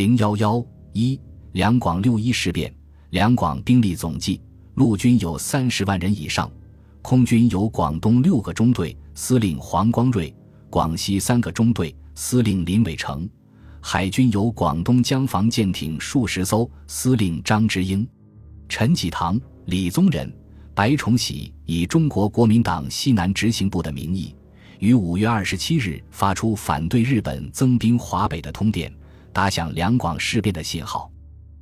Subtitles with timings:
[0.00, 1.20] 零幺幺一
[1.52, 2.74] 两广六一事变，
[3.10, 4.40] 两广兵力总计，
[4.76, 6.50] 陆军有三十万人以上，
[7.02, 10.32] 空军有广东六个中队，司令黄光瑞；
[10.70, 13.28] 广西三个中队，司令林伟成；
[13.82, 18.08] 海军有广东江防舰艇数十艘，司令张之英。
[18.70, 20.34] 陈济棠、李宗仁、
[20.74, 24.34] 白崇禧以中国国民党西南执行部的名义，
[24.78, 28.90] 于五月二十七日发出反对日本增兵华北的通电。
[29.32, 31.10] 打响两广事变的信号。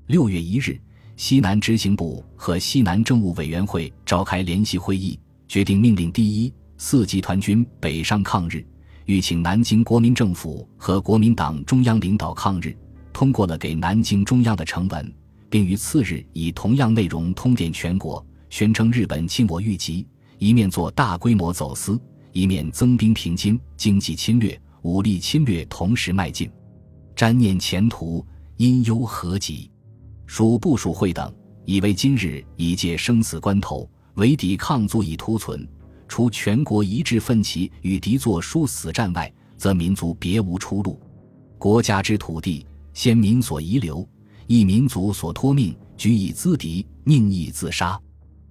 [0.07, 0.81] 六月一日，
[1.17, 8.65] 西南执行部和西南政务委员会召开联席会议，决定命令第一、四集团军北上抗日，
[9.05, 12.77] 欲请南京国民政府和国民党中央领导抗日。
[13.13, 15.13] 通过了给南京中央的呈文，
[15.51, 20.07] 并于次日以同样内容通电全国，宣称日本侵我愈急，
[20.39, 22.01] 一面做大规模走私，
[22.33, 26.49] 一面增兵平津，经济侵略、武力侵略同时迈进。
[27.19, 28.25] 瞻念前途，
[28.59, 29.69] 因忧何及？
[30.25, 35.69] 属部属会等以为今日已届生死关头，唯抵抗足以图存。
[36.07, 40.97] 除全国一致奋起与敌作殊死战外，则民族别无出路。
[41.59, 44.09] 国家之土地，先民所遗留，
[44.47, 48.01] 亦民族所托命，举以资敌，宁亦自杀。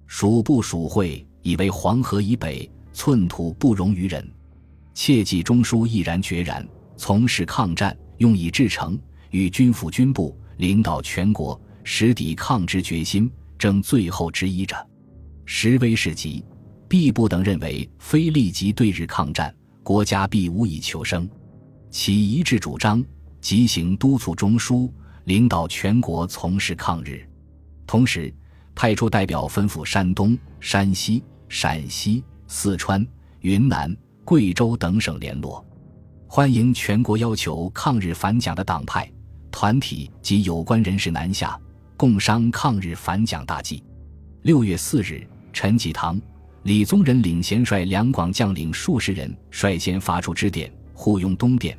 [0.06, 4.30] 属部属会以为黄河以北寸土不容于人，
[4.92, 7.96] 切记中枢毅然决然从事抗战。
[8.18, 8.98] 用以制成，
[9.30, 14.76] 与军府军部领导全国，实抵抗之决心，正最后之一者。
[15.44, 16.44] 时危时急，
[16.88, 21.28] 毕不等认为，非立即对日抗战，国家必无以求生。
[21.90, 23.02] 其一致主张，
[23.40, 24.90] 即行督促中枢，
[25.24, 27.26] 领导全国从事抗日。
[27.86, 28.34] 同时，
[28.74, 33.06] 派出代表吩咐山东、山西、陕西、四川、
[33.40, 35.64] 云南、贵州等省联络。
[36.30, 39.10] 欢迎全国要求抗日反蒋的党派、
[39.50, 41.58] 团体及有关人士南下，
[41.96, 43.82] 共商抗日反蒋大计。
[44.42, 46.20] 六月四日，陈济棠、
[46.64, 51.76] 李宗仁领衔率两广将领数十人率先发出致电，护拥东电，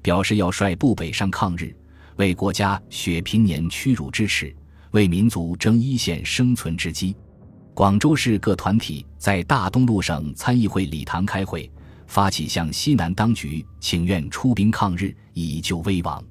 [0.00, 1.74] 表示要率部北上抗日，
[2.16, 4.54] 为国家雪平年屈辱之耻，
[4.92, 7.16] 为民族争一线生存之机。
[7.74, 11.68] 广州市各团体在大东路省参议会礼堂开会。
[12.08, 16.24] 发起向西南当局请愿出兵抗日，以救危亡。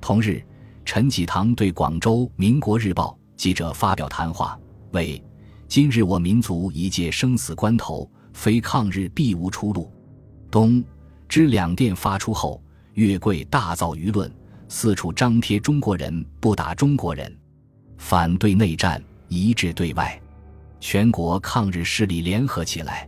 [0.00, 0.42] 同日，
[0.82, 4.58] 陈济棠对广州《民国日报》记者发表谈话，
[4.92, 5.22] 为
[5.68, 9.92] ：“今日我民族已届生死关头，非抗日必无出路。”
[10.50, 10.82] 东
[11.28, 12.60] 之两电发出后，
[12.94, 14.32] 月桂大造舆论，
[14.68, 17.30] 四处张贴“中国人不打中国人，
[17.98, 20.18] 反对内战，一致对外，
[20.80, 23.06] 全国抗日势力联合起来”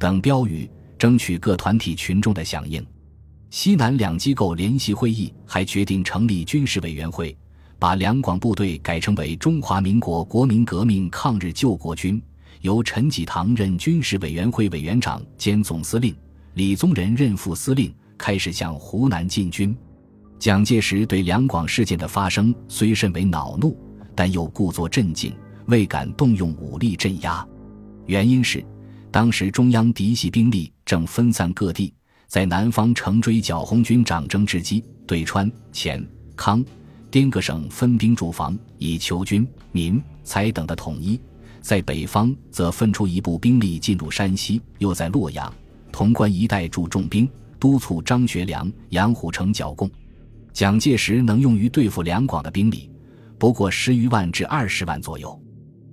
[0.00, 0.68] 等标语。
[1.02, 2.80] 争取各团体群众的响应。
[3.50, 7.36] 西南两机构联席会议还决定成立军事委员会，
[7.76, 12.22] 把两广部队改称为中华民国国民革命抗日救国军，
[12.60, 16.14] 由陈济棠任军事委员会委员长兼总司令，
[16.54, 19.76] 李宗仁任副司令，开始向湖南进军。
[20.38, 23.76] 蒋介石对两广事件的发生虽甚为恼怒，
[24.14, 25.34] 但又故作镇静，
[25.66, 27.44] 未敢动用武力镇压。
[28.06, 28.64] 原因是。
[29.12, 31.92] 当时中央嫡系兵力正分散各地，
[32.28, 36.02] 在南方乘追剿红军长征之机，对川、黔、
[36.34, 36.64] 康、
[37.10, 41.20] 滇各省分兵驻防，以求军民财等的统一；
[41.60, 45.52] 在北方则分出一部兵力进入山西，又在洛阳、
[45.92, 47.28] 潼关一带驻重兵，
[47.60, 49.90] 督促张学良、杨虎城剿共。
[50.54, 52.90] 蒋介石能用于对付两广的兵力，
[53.38, 55.38] 不过十余万至二十万左右。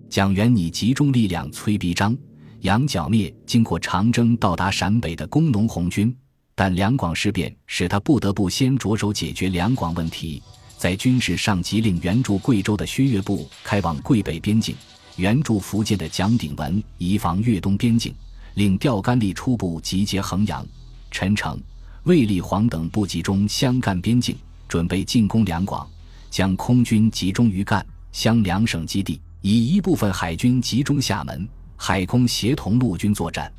[0.09, 2.17] 蒋元拟集中力量催逼张。
[2.61, 6.13] 杨剿灭经过长征到达陕北的工农红军，
[6.55, 10.43] 但两广事变使他不得不先着手解决两广问题。
[10.77, 14.75] 在军事上，即令援助贵州的薛岳部开往桂北边境，
[15.15, 18.13] 援助福建的蒋鼎文移防粤东边境，
[18.55, 20.65] 令钓竿力初步集结衡阳、
[21.11, 21.57] 陈诚、
[22.03, 24.35] 卫立煌等部集中湘赣边境，
[24.67, 25.87] 准备进攻两广，
[26.29, 31.47] 将空军集中于赣湘两省基地，以一部分海军集中厦门。
[31.81, 33.49] 海空协同陆军作战。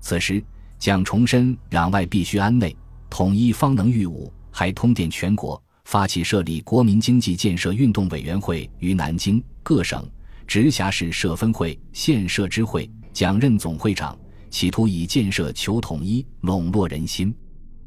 [0.00, 0.42] 此时，
[0.78, 2.74] 蒋重申攘外必须安内，
[3.10, 10.02] 统一方能御武，还通电全国，发起设立国民经济建设运动委员会于南京各省
[10.46, 14.18] 直辖市设分会、县设支会，蒋任总会长，
[14.48, 17.34] 企图以建设求统一，笼络人心。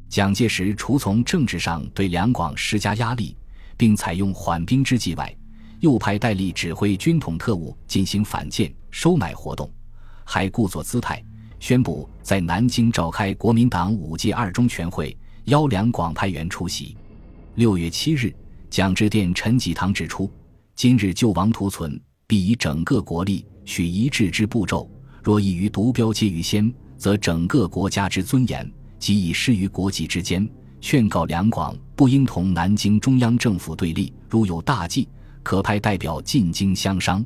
[0.10, 3.36] 蒋介石除从政治上对两广施加压力，
[3.77, 5.36] 并采用缓兵之计外，
[5.81, 9.69] 又派戴笠指挥军统特务进行反间、收买活动，
[10.24, 11.24] 还故作姿态，
[11.60, 16.95] 宣布在南京召开国民党五届二中全会，邀两广派员出席。
[17.56, 18.31] 六月七日，
[18.69, 20.31] 蒋志电陈济棠指出：
[20.75, 24.88] 今日救亡图存，必以整个国力，取一致之步骤。
[25.24, 30.48] 若异于独标皆于先，则整个国家之尊严，即已失于国际之间。
[30.80, 35.07] 劝告两广不应同南京中央政府对立，如有大计，
[35.44, 37.26] 可派代表进京相商。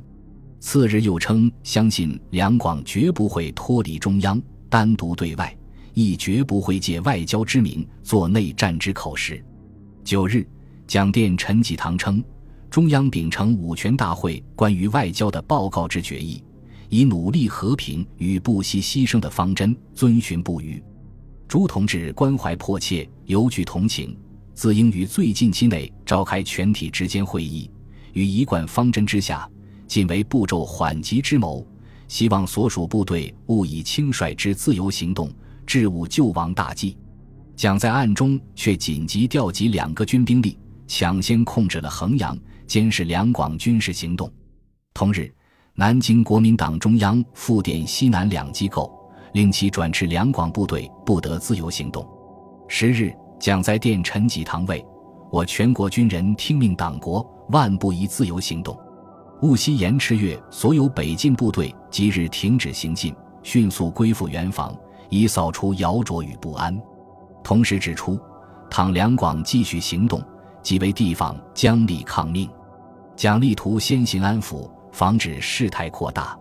[0.58, 5.56] 次日又称，相信两广绝不会脱离中央，单独对外，
[5.94, 9.44] 亦绝不会借外交之名做内战之口实。
[10.02, 10.46] 九日，
[10.86, 12.22] 蒋电陈济棠称，
[12.70, 16.42] 中央秉承五权大会关于外交的报告之决议，
[16.88, 20.82] 以努力和平与不惜牺牲的方针遵循不渝。
[21.46, 24.16] 朱同志关怀迫切，尤具同情，
[24.54, 27.70] 自应于最近期内召开全体直监会议，
[28.16, 29.46] 于一贯方针之下，
[29.86, 31.64] 尽为步骤缓急之谋，
[32.08, 35.30] 希望所属部队勿以轻率之自由行动，
[35.66, 36.96] 致误救亡大计。
[37.54, 42.34] 蒋在暗中却紧急调集两个军兵力，抢先控制了衡阳，
[42.66, 44.32] 监视两广军事行动。
[44.94, 45.30] 同日，
[45.74, 48.90] 南京国民党中央复电西南两机构。
[49.32, 52.08] 令其转至两广部队不得自由行动。
[52.68, 54.82] 十日，蒋在电陈济棠谓
[55.30, 58.78] ：“我全国军人听命党国，万不宜自由行动，
[59.42, 64.74] 务悉延迟月所有北进部队即日停止行进，迅速归附原防，
[65.08, 66.76] 以扫除摇着与不安。”
[67.44, 68.18] 同时指出，
[68.68, 70.22] 倘两广继续行动，
[70.62, 72.48] 即为地方将力抗命。
[73.14, 76.38] 蒋力图先行安抚，防止事态扩大。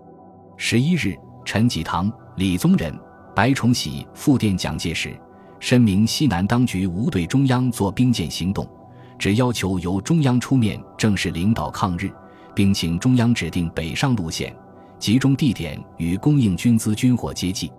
[0.58, 2.12] 十一日，陈济棠。
[2.38, 2.94] 李宗仁、
[3.34, 5.18] 白崇禧复电蒋介石，
[5.58, 8.68] 申明西南当局无对中央做兵谏行动，
[9.18, 12.12] 只要求由中央出面正式领导抗日，
[12.54, 14.56] 并请中央指定北上路线、
[15.00, 17.72] 集中地点与供应军资军火接济。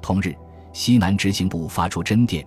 [0.00, 0.34] 同日，
[0.72, 2.46] 西南执行部发出真电，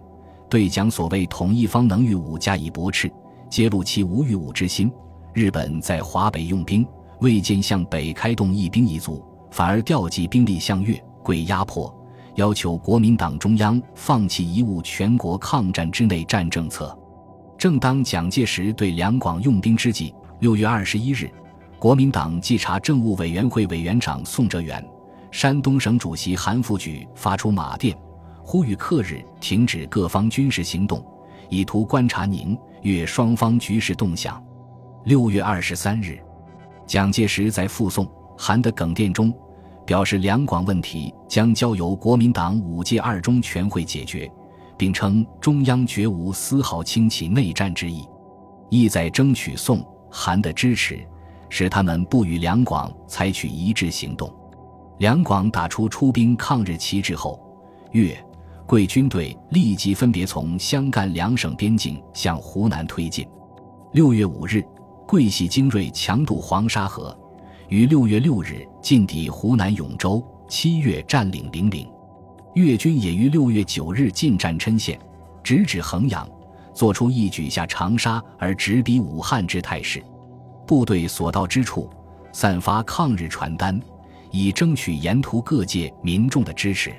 [0.50, 3.12] 对蒋所谓统一方能御武加以驳斥，
[3.50, 4.92] 揭露其无御武之心。
[5.34, 6.86] 日本在华北用兵，
[7.20, 11.02] 未见向北开动一兵一卒，反而调集兵力向粤。
[11.26, 11.94] 为压迫，
[12.36, 16.98] 要求国民党中央放弃贻误全国抗战之内战政策。
[17.60, 21.30] 正当蒋介石对两广用兵之际，六月二十一日，
[21.78, 24.82] 国民党稽查政务委员会委员长宋哲元、
[25.30, 27.94] 山东省主席韩复榘发出马电，
[28.42, 31.06] 呼吁克日停止各方军事行动，
[31.50, 34.42] 以图观察宁粤双方局势动向。
[35.04, 36.18] 六月二十三日，
[36.88, 39.34] 蒋介石在复宋韩的耿电中。
[39.86, 44.32] 表示两广问题将交由国民党五届二中全会解决，
[44.80, 48.08] 并称中央绝无丝毫轻启内战之意，
[48.70, 51.06] 意在争取宋韩的支持，
[51.50, 54.34] 使他们不与两广采取一致行动。
[55.00, 57.38] 两广打出出兵抗日旗帜后，
[57.92, 58.18] 粤
[58.66, 63.28] 桂军队立即分别从湘赣两省边境向湖南推进。
[63.92, 64.64] 六月五日，
[65.06, 67.14] 桂系精锐强渡黄沙河。
[67.68, 71.86] 于六月六日进抵湖南永州，七月占领零陵。
[72.54, 75.00] 粤军也于六月九日进占郴县，
[75.44, 76.28] 直指衡阳，
[76.74, 80.04] 做出一举下长沙而直逼武汉之态势。
[80.66, 81.90] 部队所到之处，
[82.32, 83.80] 散发抗日传单，
[84.32, 86.94] 以争取沿途各界民众的支持。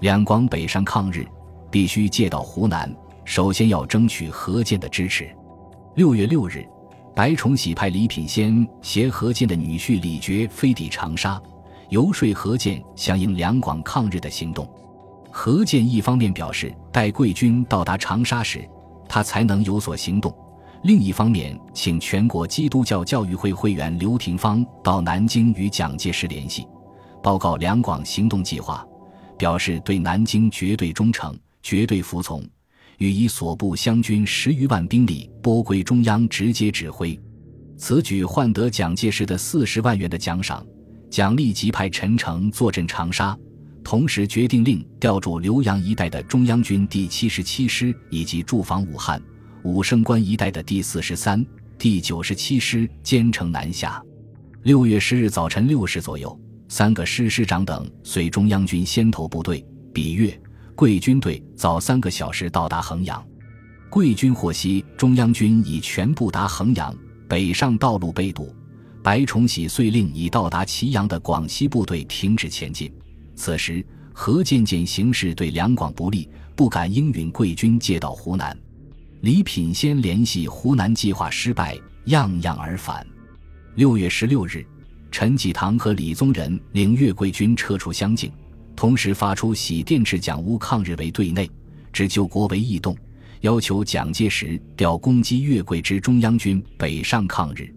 [0.00, 1.26] 两广北上抗日，
[1.70, 2.94] 必须借到湖南，
[3.24, 5.28] 首先要争取何键的支持。
[5.94, 6.66] 六月六日。
[7.14, 11.42] 白崇禧派李品仙携何键的女婿李傕飞抵长沙，
[11.88, 14.64] 游说何键响应两广抗日的行动。
[15.30, 18.68] 何键一方面表示待贵军到达长沙时，
[19.08, 20.32] 他才能有所行动；
[20.84, 26.66] 另一方面，请全国基督教教育会会员刘廷芳到南京与蒋介石联系，
[27.22, 28.84] 报告两广行动计划，
[29.36, 32.42] 表示对南京绝对忠诚、绝对服从。
[32.98, 37.16] 予以所部湘军十余万兵力拨归中央直接指挥，
[37.76, 40.66] 此举换得蒋介石的四十万元的奖赏。
[41.08, 43.38] 蒋立即派陈诚坐镇长沙，
[43.88, 49.18] 同时决定令调驻浏阳一带的中央军第七十七师以及驻防武汉、
[49.64, 51.42] 武胜关一带的第四十三、
[51.78, 53.98] 第九十七师兼程南下。
[54.64, 60.38] 六月十日早晨六时左右，三个师师长等随中央军先头部队比越。
[60.74, 63.26] 桂军队早三个小时到达衡阳，
[63.88, 66.94] 桂军获悉中央军已全部达衡阳，
[67.26, 68.54] 北上道路被堵，
[69.02, 72.92] 白崇禧遂令已到达祁阳的广西部队停止前进。
[73.38, 78.54] 此时何渐渐形势对两广不利，不敢应允贵军借道湖南。
[79.20, 83.06] 李品仙联系湖南计划失败，样样而返。
[83.76, 84.66] 六月十六日，
[85.12, 88.30] 陈济棠和李宗仁领粤桂军撤出襄境。
[88.74, 91.48] 同时发出喜电致蒋乌抗日为对内，
[91.92, 92.96] 只救国为异动，
[93.42, 97.72] 要求蒋介石调攻击粤桂之中央军北上抗日。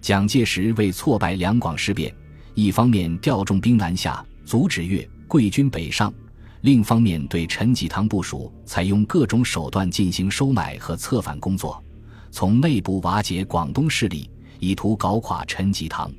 [0.00, 2.12] 蒋介石为挫败两广事变，
[2.54, 6.08] 一方面调重兵南下，阻止粤桂军北上；
[6.60, 11.82] 另一方面对陈济棠部署采用各种手段进行收买和策反工作，
[12.30, 16.10] 从内部瓦解广东势力，以图搞垮陈济棠。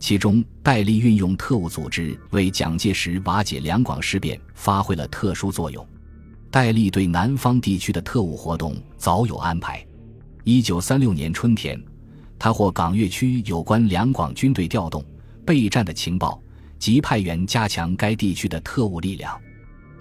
[0.00, 5.86] 其中，戴笠运用特务组织为蒋介石瓦解两广事变发挥了特殊作用。
[6.50, 9.86] 戴笠对南方地区的特务活动早有安排。
[10.42, 11.80] 一九三六年春天，
[12.36, 15.04] 他获港粤区有关两广军队调动、
[15.46, 16.42] 备战的情报，
[16.80, 19.40] 即派员加强该地区的特务力量。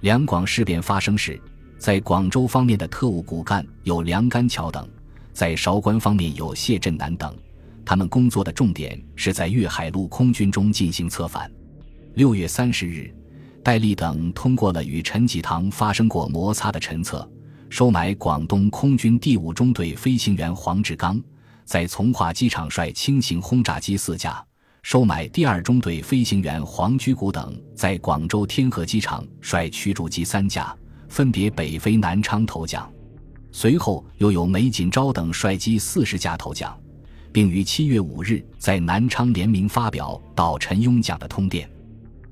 [0.02, 1.40] 两广事变发生时，
[1.78, 4.90] 在广州方面的特务骨干有梁干桥等，
[5.34, 7.36] 在韶关方面有谢振南等。
[7.86, 11.52] 他们工作的重点是在粤海陆空军中进行策反。
[12.14, 13.14] 六月三十日，
[13.64, 17.30] 戴笠等通过了与陈济棠发生过摩擦的陈策，
[17.70, 21.22] 收买广东空军第五中队飞行员黄志刚，
[21.66, 24.32] 在从化机场率轻型轰炸机四架；
[24.90, 30.76] 收买第二中队飞行员黄居谷等，在广州天河机场率驱逐机三架，
[31.08, 32.92] 分别北飞南昌投降。
[33.52, 36.76] 随后又有梅锦昭等率机四十架投降。
[37.32, 41.70] 并于七月五日在南昌联名发表到陈雍讲的通电，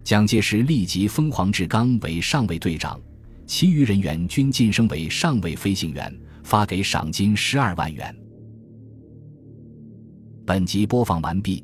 [0.04, 3.00] 蒋介石立即封黄志刚为上尉队长，
[3.46, 6.12] 其余人员均晋升为上尉飞行员，
[6.44, 8.18] 发给赏金十二万元。
[10.44, 11.64] 本集播放完毕，